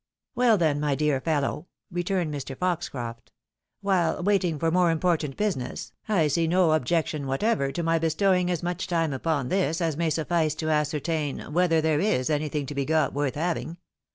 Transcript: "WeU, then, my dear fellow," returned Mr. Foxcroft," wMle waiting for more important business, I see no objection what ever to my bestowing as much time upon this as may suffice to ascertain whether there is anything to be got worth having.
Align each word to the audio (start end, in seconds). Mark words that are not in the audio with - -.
"WeU, 0.35 0.57
then, 0.57 0.79
my 0.79 0.95
dear 0.95 1.21
fellow," 1.21 1.67
returned 1.91 2.33
Mr. 2.33 2.57
Foxcroft," 2.57 3.31
wMle 3.85 4.23
waiting 4.23 4.57
for 4.57 4.71
more 4.71 4.89
important 4.89 5.37
business, 5.37 5.91
I 6.09 6.27
see 6.27 6.47
no 6.47 6.71
objection 6.71 7.27
what 7.27 7.43
ever 7.43 7.71
to 7.71 7.83
my 7.83 7.99
bestowing 7.99 8.49
as 8.49 8.63
much 8.63 8.87
time 8.87 9.13
upon 9.13 9.49
this 9.49 9.79
as 9.79 9.97
may 9.97 10.09
suffice 10.09 10.55
to 10.55 10.71
ascertain 10.71 11.53
whether 11.53 11.81
there 11.81 11.99
is 11.99 12.31
anything 12.31 12.65
to 12.65 12.73
be 12.73 12.83
got 12.83 13.13
worth 13.13 13.35
having. 13.35 13.77